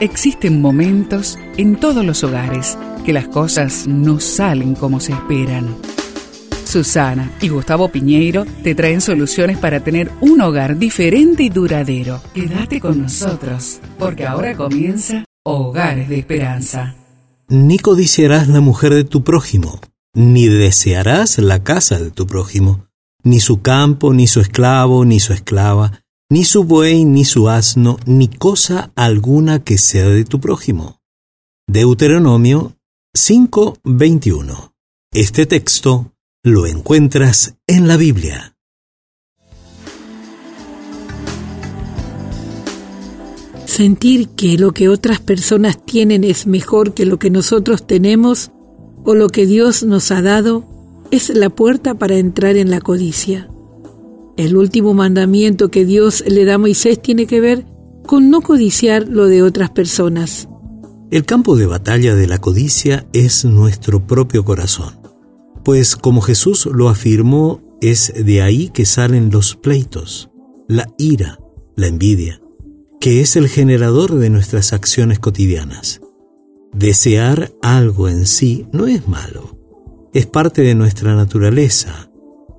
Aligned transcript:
Existen 0.00 0.60
momentos 0.60 1.38
en 1.56 1.76
todos 1.76 2.04
los 2.04 2.22
hogares 2.22 2.76
que 3.06 3.14
las 3.14 3.28
cosas 3.28 3.86
no 3.86 4.20
salen 4.20 4.74
como 4.74 5.00
se 5.00 5.12
esperan. 5.12 5.74
Susana 6.66 7.30
y 7.40 7.48
Gustavo 7.48 7.88
Piñeiro 7.88 8.44
te 8.62 8.74
traen 8.74 9.00
soluciones 9.00 9.56
para 9.56 9.80
tener 9.80 10.12
un 10.20 10.42
hogar 10.42 10.76
diferente 10.76 11.44
y 11.44 11.48
duradero. 11.48 12.20
Quédate 12.34 12.78
con 12.78 13.00
nosotros, 13.00 13.80
porque 13.98 14.26
ahora 14.26 14.54
comienza 14.54 15.24
Hogares 15.44 16.10
de 16.10 16.18
Esperanza. 16.18 16.94
Ni 17.48 17.78
codiciarás 17.78 18.48
la 18.48 18.60
mujer 18.60 18.92
de 18.92 19.04
tu 19.04 19.24
prójimo, 19.24 19.80
ni 20.12 20.46
desearás 20.46 21.38
la 21.38 21.62
casa 21.62 21.98
de 21.98 22.10
tu 22.10 22.26
prójimo, 22.26 22.84
ni 23.22 23.40
su 23.40 23.62
campo, 23.62 24.12
ni 24.12 24.26
su 24.26 24.40
esclavo, 24.40 25.06
ni 25.06 25.20
su 25.20 25.32
esclava, 25.32 26.02
ni 26.28 26.44
su 26.44 26.64
buey, 26.64 27.04
ni 27.04 27.24
su 27.24 27.48
asno, 27.48 27.98
ni 28.04 28.28
cosa 28.28 28.90
alguna 28.96 29.62
que 29.62 29.78
sea 29.78 30.08
de 30.08 30.24
tu 30.24 30.40
prójimo. 30.40 31.00
Deuteronomio 31.68 32.76
5:21. 33.14 34.72
Este 35.12 35.46
texto 35.46 36.12
lo 36.42 36.66
encuentras 36.66 37.56
en 37.66 37.88
la 37.88 37.96
Biblia. 37.96 38.56
Sentir 43.64 44.28
que 44.30 44.56
lo 44.58 44.72
que 44.72 44.88
otras 44.88 45.20
personas 45.20 45.84
tienen 45.84 46.24
es 46.24 46.46
mejor 46.46 46.94
que 46.94 47.04
lo 47.04 47.18
que 47.18 47.30
nosotros 47.30 47.86
tenemos 47.86 48.50
o 49.04 49.14
lo 49.14 49.28
que 49.28 49.46
Dios 49.46 49.82
nos 49.82 50.10
ha 50.10 50.22
dado 50.22 50.64
es 51.10 51.28
la 51.30 51.50
puerta 51.50 51.94
para 51.94 52.16
entrar 52.16 52.56
en 52.56 52.70
la 52.70 52.80
codicia. 52.80 53.48
El 54.36 54.56
último 54.56 54.92
mandamiento 54.92 55.70
que 55.70 55.84
Dios 55.84 56.22
le 56.26 56.44
da 56.44 56.54
a 56.54 56.58
Moisés 56.58 57.00
tiene 57.00 57.26
que 57.26 57.40
ver 57.40 57.64
con 58.06 58.30
no 58.30 58.40
codiciar 58.40 59.08
lo 59.08 59.26
de 59.26 59.42
otras 59.42 59.70
personas. 59.70 60.48
El 61.10 61.24
campo 61.24 61.56
de 61.56 61.66
batalla 61.66 62.14
de 62.14 62.26
la 62.26 62.38
codicia 62.38 63.06
es 63.12 63.44
nuestro 63.44 64.06
propio 64.06 64.44
corazón, 64.44 64.98
pues 65.64 65.96
como 65.96 66.20
Jesús 66.20 66.66
lo 66.66 66.88
afirmó, 66.88 67.62
es 67.80 68.12
de 68.16 68.42
ahí 68.42 68.68
que 68.68 68.84
salen 68.84 69.30
los 69.30 69.56
pleitos, 69.56 70.30
la 70.68 70.92
ira, 70.98 71.38
la 71.74 71.86
envidia, 71.86 72.40
que 73.00 73.20
es 73.20 73.36
el 73.36 73.48
generador 73.48 74.16
de 74.16 74.30
nuestras 74.30 74.72
acciones 74.72 75.18
cotidianas. 75.18 76.00
Desear 76.72 77.52
algo 77.62 78.08
en 78.08 78.26
sí 78.26 78.66
no 78.72 78.86
es 78.86 79.08
malo, 79.08 79.56
es 80.12 80.26
parte 80.26 80.62
de 80.62 80.74
nuestra 80.74 81.14
naturaleza, 81.14 82.05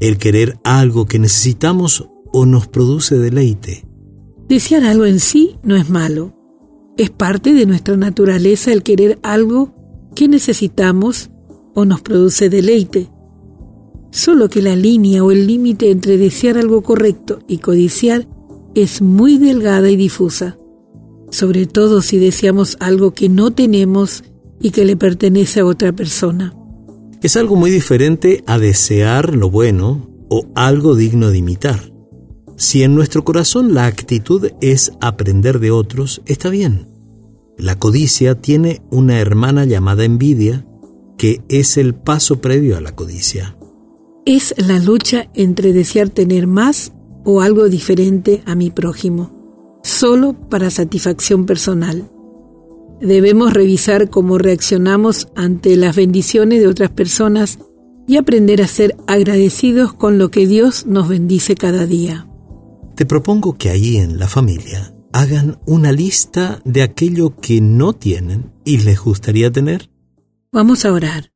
el 0.00 0.18
querer 0.18 0.58
algo 0.64 1.06
que 1.06 1.18
necesitamos 1.18 2.08
o 2.32 2.46
nos 2.46 2.68
produce 2.68 3.16
deleite. 3.18 3.84
Desear 4.48 4.84
algo 4.84 5.04
en 5.04 5.20
sí 5.20 5.56
no 5.62 5.76
es 5.76 5.90
malo. 5.90 6.34
Es 6.96 7.10
parte 7.10 7.52
de 7.52 7.66
nuestra 7.66 7.96
naturaleza 7.96 8.72
el 8.72 8.82
querer 8.82 9.18
algo 9.22 9.74
que 10.14 10.28
necesitamos 10.28 11.30
o 11.74 11.84
nos 11.84 12.00
produce 12.00 12.48
deleite. 12.48 13.10
Solo 14.10 14.48
que 14.48 14.62
la 14.62 14.74
línea 14.74 15.22
o 15.22 15.30
el 15.30 15.46
límite 15.46 15.90
entre 15.90 16.16
desear 16.16 16.56
algo 16.58 16.82
correcto 16.82 17.40
y 17.46 17.58
codiciar 17.58 18.26
es 18.74 19.02
muy 19.02 19.38
delgada 19.38 19.90
y 19.90 19.96
difusa, 19.96 20.56
sobre 21.30 21.66
todo 21.66 22.00
si 22.00 22.18
deseamos 22.18 22.76
algo 22.80 23.12
que 23.12 23.28
no 23.28 23.50
tenemos 23.50 24.24
y 24.60 24.70
que 24.70 24.84
le 24.84 24.96
pertenece 24.96 25.60
a 25.60 25.66
otra 25.66 25.92
persona. 25.92 26.57
Es 27.20 27.36
algo 27.36 27.56
muy 27.56 27.70
diferente 27.70 28.44
a 28.46 28.58
desear 28.58 29.34
lo 29.34 29.50
bueno 29.50 30.08
o 30.28 30.46
algo 30.54 30.94
digno 30.94 31.30
de 31.30 31.38
imitar. 31.38 31.92
Si 32.56 32.84
en 32.84 32.94
nuestro 32.94 33.24
corazón 33.24 33.74
la 33.74 33.86
actitud 33.86 34.50
es 34.60 34.92
aprender 35.00 35.58
de 35.58 35.72
otros, 35.72 36.22
está 36.26 36.48
bien. 36.48 36.86
La 37.56 37.76
codicia 37.76 38.36
tiene 38.40 38.82
una 38.90 39.18
hermana 39.18 39.64
llamada 39.64 40.04
envidia, 40.04 40.64
que 41.16 41.42
es 41.48 41.76
el 41.76 41.96
paso 41.96 42.40
previo 42.40 42.76
a 42.76 42.80
la 42.80 42.94
codicia. 42.94 43.56
Es 44.24 44.54
la 44.56 44.78
lucha 44.78 45.28
entre 45.34 45.72
desear 45.72 46.10
tener 46.10 46.46
más 46.46 46.92
o 47.24 47.40
algo 47.40 47.68
diferente 47.68 48.42
a 48.46 48.54
mi 48.54 48.70
prójimo, 48.70 49.80
solo 49.82 50.34
para 50.48 50.70
satisfacción 50.70 51.46
personal. 51.46 52.08
Debemos 53.00 53.52
revisar 53.52 54.10
cómo 54.10 54.38
reaccionamos 54.38 55.28
ante 55.36 55.76
las 55.76 55.94
bendiciones 55.94 56.60
de 56.60 56.66
otras 56.66 56.90
personas 56.90 57.58
y 58.08 58.16
aprender 58.16 58.62
a 58.62 58.66
ser 58.66 58.96
agradecidos 59.06 59.92
con 59.92 60.18
lo 60.18 60.30
que 60.30 60.46
Dios 60.46 60.86
nos 60.86 61.08
bendice 61.08 61.54
cada 61.54 61.86
día. 61.86 62.26
Te 62.96 63.06
propongo 63.06 63.56
que 63.56 63.70
ahí 63.70 63.98
en 63.98 64.18
la 64.18 64.26
familia 64.26 64.92
hagan 65.12 65.58
una 65.66 65.92
lista 65.92 66.60
de 66.64 66.82
aquello 66.82 67.36
que 67.36 67.60
no 67.60 67.92
tienen 67.92 68.52
y 68.64 68.78
les 68.78 68.98
gustaría 68.98 69.52
tener. 69.52 69.90
Vamos 70.50 70.84
a 70.84 70.92
orar. 70.92 71.30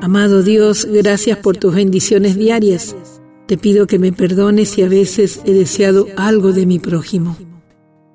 Amado 0.00 0.42
Dios, 0.42 0.86
gracias 0.90 1.38
por 1.38 1.56
tus 1.56 1.74
bendiciones 1.74 2.36
diarias. 2.36 2.96
Te 3.46 3.58
pido 3.58 3.86
que 3.86 3.98
me 3.98 4.12
perdones 4.12 4.70
si 4.70 4.82
a 4.82 4.88
veces 4.88 5.40
he 5.44 5.52
deseado 5.52 6.06
algo 6.16 6.52
de 6.52 6.64
mi 6.64 6.78
prójimo. 6.78 7.36